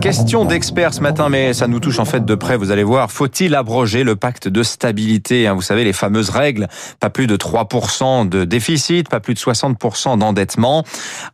Question 0.00 0.44
d'experts 0.44 0.94
ce 0.94 1.00
matin, 1.00 1.28
mais 1.28 1.52
ça 1.52 1.68
nous 1.68 1.80
touche 1.80 1.98
en 1.98 2.04
fait 2.04 2.24
de 2.24 2.34
près, 2.34 2.56
vous 2.56 2.70
allez 2.70 2.82
voir. 2.82 3.10
Faut-il 3.10 3.54
abroger 3.54 4.04
le 4.04 4.16
pacte 4.16 4.48
de 4.48 4.62
stabilité 4.62 5.46
hein, 5.46 5.54
Vous 5.54 5.62
savez, 5.62 5.84
les 5.84 5.92
fameuses 5.92 6.30
règles, 6.30 6.68
pas 7.00 7.10
plus 7.10 7.26
de 7.26 7.36
3% 7.36 8.28
de 8.28 8.44
déficit, 8.44 9.08
pas 9.08 9.20
plus 9.20 9.34
de 9.34 9.38
60% 9.38 10.18
d'endettement. 10.18 10.84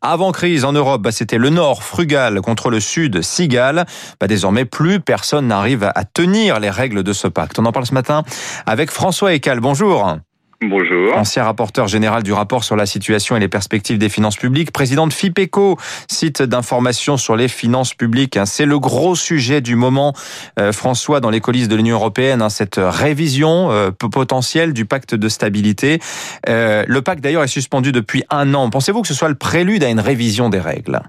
Avant 0.00 0.32
crise 0.32 0.64
en 0.64 0.72
Europe, 0.72 1.02
bah, 1.02 1.12
c'était 1.12 1.38
le 1.38 1.50
Nord 1.50 1.82
frugal 1.82 2.40
contre 2.40 2.70
le 2.70 2.80
Sud 2.80 3.22
cigale. 3.22 3.86
Bah, 4.20 4.26
désormais, 4.26 4.64
plus 4.64 5.00
personne 5.00 5.48
n'arrive 5.48 5.90
à 5.94 6.04
tenir 6.04 6.60
les 6.60 6.70
règles 6.70 7.02
de 7.02 7.12
ce 7.12 7.28
pacte. 7.28 7.58
On 7.58 7.64
en 7.66 7.72
parle 7.72 7.86
ce 7.86 7.94
matin 7.94 8.22
avec 8.66 8.90
François 8.90 9.34
Ecal. 9.34 9.60
Bonjour. 9.60 10.16
Bonjour. 10.64 11.16
Ancien 11.16 11.42
rapporteur 11.42 11.88
général 11.88 12.22
du 12.22 12.32
rapport 12.32 12.62
sur 12.62 12.76
la 12.76 12.86
situation 12.86 13.36
et 13.36 13.40
les 13.40 13.48
perspectives 13.48 13.98
des 13.98 14.08
finances 14.08 14.36
publiques, 14.36 14.70
président 14.70 15.08
de 15.08 15.12
FIPECO, 15.12 15.76
site 16.08 16.42
d'information 16.42 17.16
sur 17.16 17.34
les 17.34 17.48
finances 17.48 17.94
publiques. 17.94 18.36
Hein. 18.36 18.46
C'est 18.46 18.66
le 18.66 18.78
gros 18.78 19.16
sujet 19.16 19.60
du 19.60 19.74
moment, 19.74 20.12
euh, 20.60 20.70
François, 20.70 21.20
dans 21.20 21.30
les 21.30 21.40
coulisses 21.40 21.68
de 21.68 21.74
l'Union 21.74 21.96
européenne, 21.96 22.42
hein, 22.42 22.48
cette 22.48 22.78
révision 22.78 23.72
euh, 23.72 23.90
potentielle 23.90 24.72
du 24.72 24.84
pacte 24.84 25.16
de 25.16 25.28
stabilité. 25.28 25.98
Euh, 26.48 26.84
le 26.86 27.02
pacte, 27.02 27.22
d'ailleurs, 27.22 27.42
est 27.42 27.48
suspendu 27.48 27.90
depuis 27.90 28.22
un 28.30 28.54
an. 28.54 28.70
Pensez-vous 28.70 29.02
que 29.02 29.08
ce 29.08 29.14
soit 29.14 29.28
le 29.28 29.34
prélude 29.34 29.82
à 29.82 29.90
une 29.90 30.00
révision 30.00 30.48
des 30.48 30.60
règles? 30.60 31.00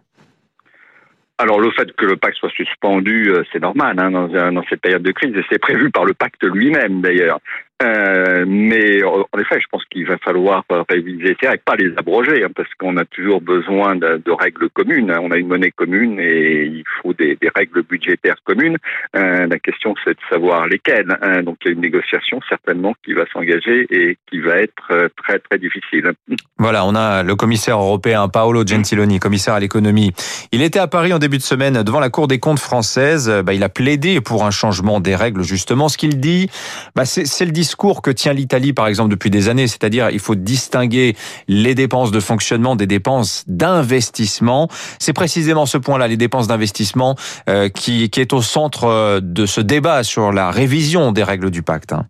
Alors 1.40 1.60
le 1.60 1.72
fait 1.72 1.92
que 1.96 2.06
le 2.06 2.16
pacte 2.16 2.38
soit 2.38 2.52
suspendu, 2.52 3.34
c'est 3.52 3.60
normal 3.60 4.00
hein, 4.00 4.12
dans, 4.12 4.28
dans, 4.28 4.64
cette 4.70 4.82
période 4.82 5.02
de 5.02 5.12
crise, 5.12 5.36
et 5.36 5.44
c'est 5.52 5.60
prévu 5.60 5.90
par 5.90 6.06
le 6.06 6.14
pacte 6.14 6.44
lui-même 6.44 7.02
d'ailleurs. 7.02 7.40
Euh, 7.84 8.46
mais 8.48 9.04
en 9.04 9.40
effet, 9.40 9.60
je 9.60 9.68
pense 9.70 9.84
qu'il 9.86 10.08
va 10.08 10.18
falloir 10.18 10.64
réviser 10.90 11.36
ces 11.42 11.48
règles, 11.48 11.64
pas 11.66 11.76
les 11.76 11.92
abroger, 11.98 12.44
hein, 12.44 12.50
parce 12.56 12.70
qu'on 12.80 12.98
a 12.98 13.06
toujours 13.06 13.42
besoin 13.42 13.96
de, 13.96 14.22
règles 14.32 14.70
communes. 14.70 15.14
On 15.22 15.32
a 15.32 15.38
une 15.38 15.48
monnaie 15.48 15.72
commune 15.72 16.20
et 16.20 16.64
il 16.66 16.84
faut 17.02 17.14
des, 17.14 17.38
règles 17.56 17.84
budgétaires 17.84 18.38
communes. 18.46 18.78
Euh, 19.16 19.48
la 19.48 19.60
question, 19.60 19.94
c'est 20.04 20.12
de 20.12 20.20
savoir 20.30 20.68
lesquelles. 20.68 21.18
Hein. 21.22 21.44
Donc, 21.44 21.58
il 21.64 21.68
y 21.68 21.72
a 21.72 21.74
une 21.74 21.82
négociation 21.82 22.40
certainement 22.50 22.96
qui 23.06 23.14
va 23.14 23.26
s'engager 23.32 23.86
et 23.90 24.18
qui 24.30 24.40
va 24.40 24.58
être 24.58 24.92
euh, 24.92 25.10
très 25.24 25.40
très 25.40 25.58
difficile. 25.58 26.14
Voilà, 26.60 26.86
on 26.86 26.96
a 26.96 27.24
le 27.24 27.36
commissaire 27.36 27.78
européen 27.78 28.30
Paolo 28.30 28.66
Gentiloni, 28.66 29.20
commissaire 29.20 29.56
à 29.56 29.60
l'économie. 29.60 30.14
Il 30.54 30.62
était 30.62 30.80
à 30.80 30.88
Paris 30.88 31.12
en 31.12 31.20
début 31.20 31.38
de 31.38 31.44
semaine 31.44 31.84
devant 31.84 32.00
la 32.00 32.10
Cour 32.10 32.30
des 32.30 32.40
comptes 32.40 32.60
française. 32.60 33.30
Bah, 33.46 33.54
il 33.54 33.64
a 33.64 33.70
plaidé 33.70 34.22
pour 34.22 34.46
un 34.46 34.52
changement 34.52 35.02
des 35.02 35.16
règles 35.16 35.44
justement. 35.44 35.90
Ce 35.90 35.98
qu'il 35.98 36.22
dit, 36.22 36.50
bah, 36.96 37.04
c'est 37.04 37.46
le 37.46 37.52
discours 37.52 37.73
discours 37.74 38.04
que 38.04 38.12
tient 38.12 38.34
l'Italie, 38.34 38.72
par 38.72 38.86
exemple, 38.86 39.10
depuis 39.10 39.32
des 39.32 39.50
années, 39.50 39.66
c'est-à-dire 39.66 40.12
il 40.12 40.20
faut 40.20 40.36
distinguer 40.36 41.16
les 41.48 41.74
dépenses 41.74 42.12
de 42.12 42.20
fonctionnement 42.20 42.76
des 42.76 42.86
dépenses 42.86 43.46
d'investissement. 43.48 44.70
C'est 45.00 45.12
précisément 45.14 45.66
ce 45.66 45.80
point-là, 45.80 46.08
les 46.08 46.16
dépenses 46.16 46.46
d'investissement, 46.46 47.16
euh, 47.50 47.70
qui, 47.70 48.12
qui 48.12 48.22
est 48.22 48.32
au 48.32 48.44
centre 48.44 48.84
euh, 48.84 49.20
de 49.24 49.48
ce 49.48 49.60
débat 49.60 50.04
sur 50.04 50.32
la 50.32 50.52
révision 50.52 51.12
des 51.12 51.24
règles 51.24 51.50
du 51.50 51.64
pacte. 51.64 51.94
Hein. 51.94 52.06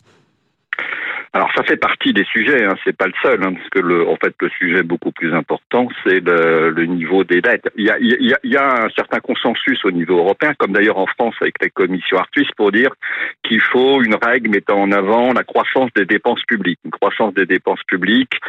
Alors 1.36 1.50
ça 1.56 1.64
fait 1.64 1.78
partie 1.78 2.14
des 2.14 2.26
sujets, 2.26 2.64
hein, 2.64 2.76
c'est 2.84 2.96
pas 2.96 3.08
le 3.08 3.14
seul, 3.24 3.44
hein, 3.44 3.54
parce 3.54 3.70
que 3.70 3.80
le, 3.80 4.08
en 4.08 4.16
fait 4.18 4.36
le 4.40 4.50
sujet 4.50 4.84
beaucoup 4.84 5.12
plus 5.12 5.34
important, 5.34 5.88
c'est 6.06 6.20
le, 6.20 6.70
le, 6.70 6.86
niveau 6.86 7.24
des 7.24 7.42
dettes. 7.42 7.68
Il 7.76 7.86
y, 7.86 7.90
a, 7.90 7.98
y 8.00 8.32
a, 8.32 8.38
y 8.44 8.56
a 8.56 8.86
un 8.86 8.90
certain 8.96 9.20
consensus 9.20 9.84
au 9.84 9.90
niveau 9.90 10.20
européen, 10.20 10.54
comme 10.56 10.74
d'ailleurs 10.74 11.00
en 11.00 11.08
France 11.08 11.34
avec 11.42 11.56
la 11.60 11.70
commission 11.70 12.18
Artus, 12.18 12.48
pour 12.56 12.72
dire 12.72 12.92
qu'il 13.42 13.62
faut 13.62 14.04
une 14.04 14.14
règle 14.14 14.52
mettant 14.52 14.80
en 14.80 14.92
avant 14.92 15.34
la 15.34 15.44
croissance 15.44 15.90
des 15.96 16.06
dépenses 16.06 16.44
publiques, 16.48 16.80
une 16.86 16.92
croissance 16.92 17.34
des 17.34 17.48
dépenses 17.48 17.82
publiques 17.88 18.40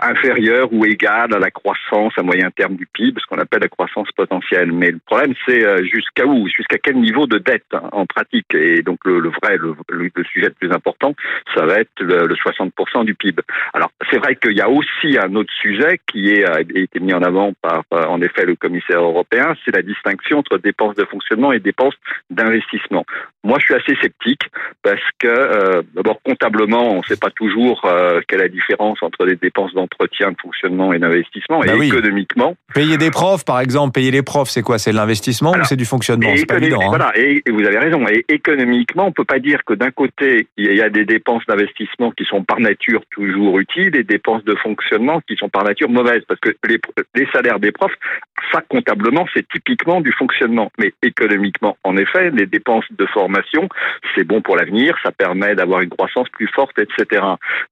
inférieure 0.00 0.72
ou 0.72 0.84
égale 0.84 1.34
à 1.34 1.38
la 1.38 1.50
croissance 1.50 2.12
à 2.16 2.22
moyen 2.22 2.50
terme 2.50 2.74
du 2.74 2.86
PIB, 2.86 3.20
ce 3.20 3.26
qu'on 3.26 3.40
appelle 3.40 3.60
la 3.60 3.68
croissance 3.68 4.08
potentielle. 4.16 4.72
Mais 4.72 4.90
le 4.90 4.98
problème, 5.06 5.34
c'est 5.46 5.64
euh, 5.64 5.84
jusqu'à 5.84 6.26
où, 6.26 6.48
jusqu'à 6.48 6.78
quel 6.78 6.96
niveau 6.96 7.26
de 7.26 7.38
dette 7.38 7.64
hein, 7.72 7.88
en 7.92 8.06
pratique. 8.06 8.52
Et 8.54 8.82
donc 8.82 8.98
le, 9.04 9.20
le 9.20 9.30
vrai, 9.30 9.56
le, 9.56 9.74
le, 9.88 10.10
sujet 10.24 10.48
le 10.48 10.54
plus 10.54 10.72
important, 10.72 11.14
ça 11.54 11.64
va 11.64 11.78
être 11.78 12.02
le 12.26 12.34
60% 12.34 13.04
du 13.04 13.14
PIB. 13.14 13.42
Alors 13.72 13.90
c'est 14.10 14.18
vrai 14.18 14.36
qu'il 14.36 14.56
y 14.56 14.60
a 14.60 14.68
aussi 14.68 15.18
un 15.18 15.34
autre 15.34 15.52
sujet 15.60 16.00
qui 16.10 16.30
est, 16.30 16.44
a 16.44 16.60
été 16.60 17.00
mis 17.00 17.14
en 17.14 17.22
avant 17.22 17.52
par 17.60 17.84
en 17.90 18.20
effet 18.20 18.44
le 18.44 18.56
commissaire 18.56 19.02
européen, 19.02 19.54
c'est 19.64 19.74
la 19.74 19.82
distinction 19.82 20.38
entre 20.38 20.58
dépenses 20.58 20.96
de 20.96 21.04
fonctionnement 21.04 21.52
et 21.52 21.60
dépenses 21.60 21.94
d'investissement. 22.30 23.04
Moi 23.42 23.58
je 23.60 23.64
suis 23.66 23.74
assez 23.74 23.94
sceptique 24.00 24.42
parce 24.82 25.02
que 25.18 25.28
euh, 25.28 25.82
d'abord 25.94 26.20
comptablement 26.22 26.92
on 26.92 26.98
ne 26.98 27.02
sait 27.02 27.16
pas 27.16 27.30
toujours 27.30 27.82
euh, 27.84 28.20
quelle 28.26 28.40
est 28.40 28.44
la 28.44 28.48
différence 28.48 29.02
entre 29.02 29.24
les 29.24 29.36
dépenses 29.36 29.74
d'entretien, 29.74 30.32
de 30.32 30.36
fonctionnement 30.40 30.92
et 30.92 30.98
d'investissement 30.98 31.60
bah 31.60 31.74
et 31.74 31.86
économiquement. 31.86 32.56
Payer 32.74 32.96
des 32.96 33.10
profs 33.10 33.44
par 33.44 33.60
exemple, 33.60 33.92
payer 33.92 34.10
les 34.10 34.22
profs 34.22 34.50
c'est 34.50 34.62
quoi? 34.62 34.78
C'est 34.78 34.92
de 34.92 34.96
l'investissement 34.96 35.52
ou 35.52 35.64
c'est 35.64 35.76
du 35.76 35.84
fonctionnement? 35.84 36.30
C'est 36.36 36.46
pas 36.46 36.56
évident. 36.56 36.80
Hein. 36.80 36.88
Voilà 36.88 37.12
et, 37.16 37.42
et, 37.46 37.50
vous 37.50 37.64
avez 37.64 37.78
raison. 37.78 38.06
Et 38.08 38.24
économiquement 38.28 39.06
on 39.06 39.12
peut 39.12 39.24
pas 39.24 39.38
dire 39.38 39.64
que 39.64 39.74
d'un 39.74 39.90
côté 39.90 40.48
il 40.56 40.74
y 40.74 40.82
a 40.82 40.90
des 40.90 41.04
dépenses 41.04 41.42
d'investissement 41.46 42.12
qui 42.16 42.24
sont 42.24 42.42
par 42.44 42.60
nature 42.60 43.02
toujours 43.10 43.58
utiles 43.58 43.96
et 43.96 44.02
dépenses 44.02 44.44
de 44.44 44.54
fonctionnement 44.54 45.20
qui 45.26 45.36
sont 45.36 45.48
par 45.48 45.64
nature 45.64 45.88
mauvaises 45.88 46.22
parce 46.26 46.40
que 46.40 46.50
les, 46.68 47.26
salaires 47.32 47.58
des 47.58 47.72
profs, 47.72 47.96
ça 48.52 48.60
comptablement, 48.68 49.26
c'est 49.34 49.46
typiquement 49.48 50.00
du 50.00 50.12
fonctionnement. 50.12 50.70
Mais 50.78 50.92
économiquement, 51.02 51.76
en 51.84 51.96
effet, 51.96 52.30
les 52.30 52.46
dépenses 52.46 52.84
de 52.90 53.06
formation, 53.06 53.68
c'est 54.14 54.24
bon 54.24 54.40
pour 54.40 54.56
l'avenir, 54.56 54.96
ça 55.02 55.12
permet 55.12 55.54
d'avoir 55.54 55.80
une 55.80 55.90
croissance 55.90 56.28
plus 56.30 56.48
forte, 56.48 56.78
etc. 56.78 57.22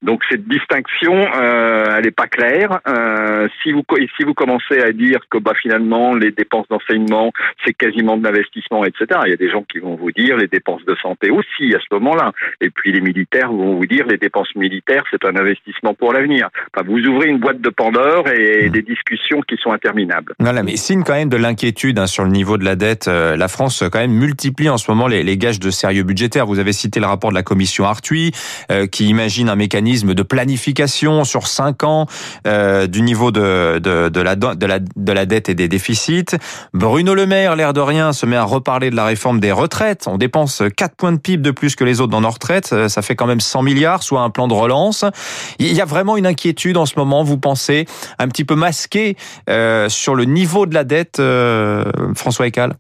Donc 0.03 0.23
cette 0.31 0.47
distinction, 0.47 1.15
euh, 1.35 1.97
elle 1.97 2.05
n'est 2.05 2.11
pas 2.11 2.27
claire. 2.27 2.81
Euh, 2.89 3.49
si 3.63 3.73
vous 3.73 3.83
si 4.17 4.25
vous 4.25 4.35
commencez 4.35 4.81
à 4.81 4.93
dire 4.93 5.21
que 5.31 5.39
bah 5.39 5.53
finalement 5.61 6.15
les 6.15 6.31
dépenses 6.31 6.69
d'enseignement 6.69 7.33
c'est 7.65 7.75
quasiment 7.75 8.17
de 8.17 8.25
l'investissement, 8.25 8.85
etc. 8.85 9.21
Il 9.27 9.31
y 9.31 9.35
a 9.35 9.37
des 9.37 9.51
gens 9.51 9.63
qui 9.63 9.79
vont 9.79 9.95
vous 9.95 10.13
dire 10.13 10.37
les 10.37 10.49
dépenses 10.49 10.85
de 10.85 10.95
santé 10.97 11.31
aussi 11.31 11.75
à 11.75 11.79
ce 11.79 11.95
moment-là. 11.95 12.33
Et 12.61 12.71
puis 12.71 12.93
les 12.93 13.01
militaires 13.01 13.53
vont 13.53 13.77
vous 13.77 13.87
dire 13.87 14.07
les 14.07 14.19
militaire, 14.57 15.05
c'est 15.11 15.25
un 15.25 15.37
investissement 15.37 15.95
pour 15.95 16.13
l'avenir. 16.13 16.49
Enfin, 16.75 16.87
vous 16.87 16.99
ouvrez 17.09 17.29
une 17.29 17.39
boîte 17.39 17.61
de 17.61 17.71
Pandore 17.71 18.29
et 18.29 18.69
hmm. 18.69 18.73
des 18.73 18.83
discussions 18.83 19.41
qui 19.43 19.57
sont 19.57 19.73
interminables. 19.73 20.35
Voilà, 20.39 20.63
mais 20.63 20.77
signe 20.77 21.03
quand 21.05 21.15
même 21.15 21.29
de 21.29 21.37
l'inquiétude 21.37 21.99
hein, 21.99 22.07
sur 22.07 22.25
le 22.25 22.31
niveau 22.31 22.59
de 22.59 22.65
la 22.65 22.77
dette. 22.77 23.09
Euh, 23.09 23.37
la 23.37 23.49
France 23.49 23.83
quand 23.91 23.99
même 23.99 24.13
multiplie 24.13 24.69
en 24.69 24.79
ce 24.79 24.91
moment 24.91 25.07
les, 25.07 25.23
les, 25.23 25.37
gages 25.37 25.61
de 25.61 25.71
sérieux 25.71 26.03
budgétaire. 26.03 26.47
Vous 26.47 26.59
avez 26.59 26.73
cité 26.73 27.01
le 27.01 27.07
rapport 27.07 27.31
de 27.31 27.35
la 27.35 27.43
commission 27.43 27.85
Arthuis 27.85 28.33
euh, 28.71 28.87
qui 28.87 29.09
imagine 29.09 29.49
un 29.49 29.57
mécanisme 29.57 30.15
de 30.15 30.23
planification 30.23 31.25
sur 31.25 31.47
cinq 31.47 31.85
ans 31.85 32.07
euh, 32.47 32.87
du 32.87 33.03
niveau 33.03 33.31
de, 33.31 33.79
de, 33.79 34.09
de, 34.09 34.21
la, 34.21 34.37
de, 34.37 34.67
la, 34.67 34.79
de 34.79 35.13
la 35.13 35.27
dette 35.27 35.49
et 35.49 35.55
des 35.55 35.69
déficits. 35.69 36.37
Bruno 36.73 37.15
Le 37.15 37.27
Maire, 37.27 37.57
l'air 37.57 37.73
de 37.73 37.81
rien, 37.81 38.13
se 38.13 38.27
met 38.27 38.37
à 38.37 38.45
reparler 38.45 38.91
de 38.91 38.97
la 38.97 39.05
réforme 39.05 39.41
des 39.41 39.53
retraites. 39.53 40.07
On 40.07 40.19
dépense 40.19 40.63
4 40.77 40.97
points 40.97 41.13
de 41.13 41.19
PIB 41.19 41.43
de 41.43 41.51
plus 41.51 41.77
que 41.77 41.85
les 41.85 42.01
autres 42.01 42.13
dans 42.13 42.21
nos 42.21 42.31
retraites. 42.31 42.89
Ça 42.89 43.03
fait 43.03 43.17
quand 43.17 43.27
même 43.27 43.41
100 43.41 43.63
milliards, 43.63 44.03
soit 44.13 44.21
un 44.21 44.29
plan 44.29 44.47
de 44.47 44.53
relance. 44.53 45.07
Il 45.59 45.73
y 45.73 45.81
a 45.81 45.87
vraiment 45.87 46.19
une 46.19 46.27
inquiétude 46.27 46.77
en 46.77 46.85
ce 46.85 46.95
moment, 46.99 47.25
vous 47.25 47.39
pensez, 47.39 47.87
un 48.19 48.29
petit 48.29 48.45
peu 48.45 48.55
masquée 48.55 49.17
euh, 49.49 49.89
sur 49.89 50.15
le 50.15 50.27
niveau 50.27 50.67
de 50.67 50.75
la 50.75 50.85
dette, 50.85 51.19
euh, 51.19 51.91
François 52.15 52.47
Ecal 52.47 52.75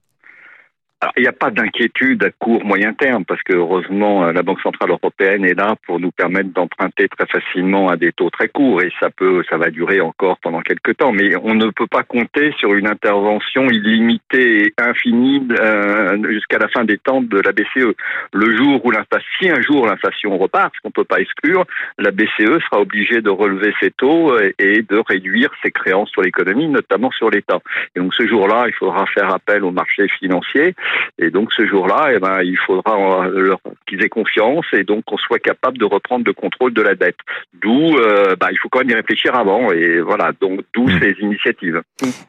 il 1.16 1.22
n'y 1.22 1.28
a 1.28 1.32
pas 1.32 1.50
d'inquiétude 1.50 2.24
à 2.24 2.30
court, 2.30 2.64
moyen 2.64 2.92
terme, 2.92 3.24
parce 3.24 3.42
que 3.42 3.54
heureusement, 3.54 4.24
euh, 4.24 4.32
la 4.32 4.42
Banque 4.42 4.60
centrale 4.60 4.90
européenne 4.90 5.44
est 5.44 5.54
là 5.54 5.74
pour 5.86 5.98
nous 5.98 6.10
permettre 6.10 6.50
d'emprunter 6.50 7.08
très 7.08 7.26
facilement 7.26 7.88
à 7.88 7.96
des 7.96 8.12
taux 8.12 8.30
très 8.30 8.48
courts, 8.48 8.82
et 8.82 8.92
ça 9.00 9.10
peut, 9.10 9.42
ça 9.50 9.56
va 9.56 9.70
durer 9.70 10.00
encore 10.00 10.38
pendant 10.38 10.60
quelques 10.60 10.96
temps. 10.96 11.12
Mais 11.12 11.34
on 11.42 11.54
ne 11.54 11.70
peut 11.70 11.86
pas 11.86 12.04
compter 12.04 12.52
sur 12.58 12.74
une 12.74 12.86
intervention 12.86 13.66
illimitée 13.66 14.66
et 14.66 14.74
infinie 14.78 15.46
euh, 15.58 16.30
jusqu'à 16.30 16.58
la 16.58 16.68
fin 16.68 16.84
des 16.84 16.98
temps 16.98 17.22
de 17.22 17.40
la 17.40 17.52
BCE. 17.52 17.94
Le 18.32 18.56
jour 18.56 18.84
où 18.84 18.90
l'inflation, 18.90 19.28
si 19.40 19.50
un 19.50 19.60
jour 19.60 19.86
l'inflation 19.86 20.36
repart, 20.38 20.72
ce 20.76 20.80
qu'on 20.82 20.90
peut 20.90 21.04
pas 21.04 21.20
exclure, 21.20 21.64
la 21.98 22.10
BCE 22.10 22.60
sera 22.64 22.80
obligée 22.80 23.20
de 23.20 23.30
relever 23.30 23.74
ses 23.80 23.90
taux 23.90 24.36
et 24.58 24.82
de 24.82 25.02
réduire 25.08 25.50
ses 25.62 25.70
créances 25.70 26.10
sur 26.10 26.22
l'économie, 26.22 26.68
notamment 26.68 27.10
sur 27.10 27.30
l'État. 27.30 27.58
Et 27.96 28.00
donc 28.00 28.14
ce 28.14 28.26
jour-là, 28.26 28.64
il 28.68 28.74
faudra 28.74 29.06
faire 29.06 29.32
appel 29.32 29.64
aux 29.64 29.70
marchés 29.70 30.08
financiers. 30.08 30.74
Et 31.18 31.30
donc 31.30 31.52
ce 31.52 31.66
jour-là, 31.66 32.10
eh 32.14 32.18
ben, 32.18 32.42
il 32.42 32.58
faudra 32.66 33.26
euh, 33.26 33.54
qu'ils 33.86 34.02
aient 34.02 34.08
confiance 34.08 34.66
et 34.72 34.84
donc 34.84 35.04
qu'on 35.04 35.18
soit 35.18 35.38
capable 35.38 35.78
de 35.78 35.84
reprendre 35.84 36.24
le 36.26 36.32
contrôle 36.32 36.72
de 36.72 36.82
la 36.82 36.94
dette. 36.94 37.18
D'où, 37.60 37.96
euh, 37.96 38.34
bah, 38.40 38.48
il 38.50 38.58
faut 38.58 38.68
quand 38.68 38.80
même 38.80 38.90
y 38.90 38.94
réfléchir 38.94 39.34
avant. 39.34 39.70
Et 39.72 40.00
voilà, 40.00 40.32
donc 40.40 40.60
d'où 40.74 40.88
mmh. 40.88 41.00
ces 41.00 41.16
initiatives. 41.20 41.82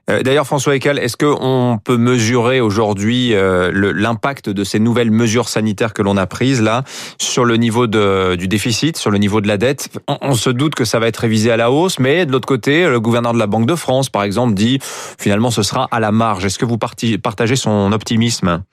Euh, 0.09 0.21
d'ailleurs, 0.21 0.45
François 0.45 0.75
Ecal, 0.75 0.99
est-ce 0.99 1.17
qu'on 1.17 1.79
peut 1.83 1.97
mesurer 1.97 2.61
aujourd'hui 2.61 3.33
l'impact 3.33 4.49
de 4.49 4.63
ces 4.63 4.79
nouvelles 4.79 5.11
mesures 5.11 5.49
sanitaires 5.49 5.93
que 5.93 6.01
l'on 6.01 6.17
a 6.17 6.25
prises 6.25 6.61
là 6.61 6.83
sur 7.17 7.45
le 7.45 7.57
niveau 7.57 7.87
de, 7.87 8.35
du 8.35 8.47
déficit, 8.47 8.97
sur 8.97 9.11
le 9.11 9.17
niveau 9.17 9.41
de 9.41 9.47
la 9.47 9.57
dette? 9.57 9.89
On, 10.07 10.17
on 10.21 10.33
se 10.33 10.49
doute 10.49 10.75
que 10.75 10.85
ça 10.85 10.99
va 10.99 11.07
être 11.07 11.17
révisé 11.17 11.51
à 11.51 11.57
la 11.57 11.71
hausse, 11.71 11.99
mais 11.99 12.25
de 12.25 12.31
l'autre 12.31 12.47
côté, 12.47 12.87
le 12.87 12.99
gouverneur 12.99 13.33
de 13.33 13.39
la 13.39 13.47
Banque 13.47 13.65
de 13.65 13.75
France, 13.75 14.09
par 14.09 14.23
exemple, 14.23 14.53
dit 14.53 14.79
finalement 14.81 15.51
ce 15.51 15.63
sera 15.63 15.87
à 15.91 15.99
la 15.99 16.11
marge. 16.11 16.45
Est-ce 16.45 16.59
que 16.59 16.65
vous 16.65 16.77
partagez 16.77 17.55
son 17.55 17.91
optimisme? 17.91 18.52
Ладно, 18.53 18.67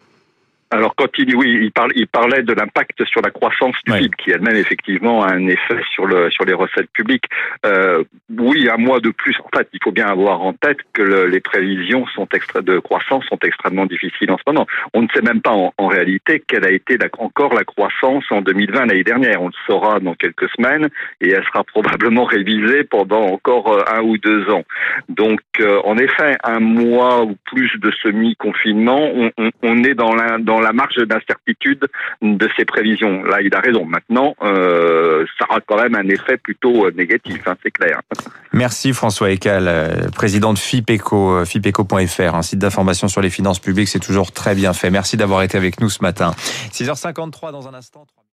Alors 0.73 0.95
quand 0.95 1.09
il 1.19 1.35
oui, 1.35 1.59
il, 1.63 1.73
parle, 1.73 1.91
il 1.97 2.07
parlait 2.07 2.43
de 2.43 2.53
l'impact 2.53 3.05
sur 3.05 3.21
la 3.23 3.31
croissance 3.31 3.75
du 3.85 3.93
PIB, 3.93 4.17
qui 4.19 4.31
elle-même 4.31 4.57
effectivement 4.57 5.25
a 5.25 5.33
un 5.33 5.49
effet 5.49 5.81
sur 5.93 6.07
le 6.07 6.31
sur 6.31 6.45
les 6.45 6.53
recettes 6.53 6.91
publiques. 6.93 7.25
Euh, 7.67 8.05
oui, 8.39 8.69
un 8.73 8.77
mois 8.77 9.01
de 9.01 9.11
plus. 9.11 9.37
En 9.45 9.57
fait, 9.57 9.69
il 9.73 9.81
faut 9.83 9.91
bien 9.91 10.07
avoir 10.07 10.43
en 10.43 10.53
tête 10.53 10.79
que 10.93 11.03
le, 11.03 11.27
les 11.27 11.41
prévisions 11.41 12.07
sont 12.15 12.29
extra, 12.33 12.61
de 12.61 12.79
croissance 12.79 13.25
sont 13.27 13.39
extrêmement 13.43 13.87
difficiles 13.87 14.31
en 14.31 14.39
ce 14.39 14.43
moment. 14.47 14.67
On 14.95 15.03
ne 15.03 15.09
sait 15.15 15.23
même 15.23 15.41
pas 15.41 15.51
en, 15.51 15.75
en 15.77 15.87
réalité 15.89 16.43
quelle 16.47 16.65
a 16.65 16.71
été 16.71 16.99
la, 16.99 17.09
encore 17.19 17.53
la 17.55 17.65
croissance 17.65 18.25
en 18.31 18.41
2020 18.41 18.87
l'année 18.87 19.05
dernière. 19.05 19.43
On 19.43 19.49
le 19.49 19.53
saura 19.67 19.99
dans 19.99 20.15
quelques 20.15 20.49
semaines 20.51 20.89
et 21.21 21.31
elle 21.31 21.45
sera 21.45 21.65
probablement 21.65 22.25
révisée 22.25 22.85
pendant 22.85 23.23
encore 23.23 23.73
euh, 23.73 23.83
un 23.93 24.03
ou 24.03 24.19
deux 24.19 24.49
ans. 24.51 24.63
Donc, 25.09 25.41
euh, 25.59 25.81
en 25.85 25.99
effet, 25.99 26.37
un 26.45 26.61
mois 26.61 27.25
ou 27.25 27.37
plus 27.47 27.73
de 27.79 27.91
semi-confinement, 28.03 29.11
on, 29.15 29.33
on, 29.37 29.51
on 29.63 29.85
est 29.85 29.95
dans 29.95 30.15
la 30.15 30.39
dans 30.39 30.60
la 30.61 30.73
marge 30.73 30.97
d'incertitude 30.97 31.87
de 32.23 32.49
ces 32.57 32.65
prévisions. 32.65 33.23
Là, 33.25 33.41
il 33.43 33.55
a 33.55 33.61
raison. 33.61 33.85
Maintenant, 33.85 34.35
euh, 34.43 35.25
ça 35.39 35.47
aura 35.49 35.61
quand 35.61 35.81
même 35.81 35.95
un 35.95 36.09
effet 36.09 36.37
plutôt 36.37 36.87
euh, 36.87 36.93
négatif, 36.97 37.47
hein, 37.47 37.57
c'est 37.63 37.71
clair. 37.71 38.01
Merci 38.53 38.93
François 38.93 39.31
Ecal, 39.31 39.67
euh, 39.69 40.09
président 40.11 40.53
de 40.53 40.59
FIPECO, 40.59 41.45
FIPECO.fr, 41.45 42.35
un 42.35 42.43
site 42.43 42.59
d'information 42.59 43.09
sur 43.09 43.21
les 43.21 43.31
finances 43.31 43.59
publiques. 43.59 43.89
C'est 43.89 44.01
toujours 44.01 44.33
très 44.33 44.55
bien 44.55 44.73
fait. 44.73 44.91
Merci 44.91 45.17
d'avoir 45.17 45.43
été 45.43 45.57
avec 45.57 45.81
nous 45.81 45.91
ce 45.91 46.03
matin. 46.03 46.33
6h53 46.73 47.53
dans 47.53 47.69
un 47.69 47.75
instant. 47.75 48.07